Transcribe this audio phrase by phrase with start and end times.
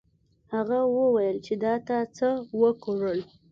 [0.53, 2.27] هغه وویل چې دا تا څه
[2.61, 3.19] وکړل.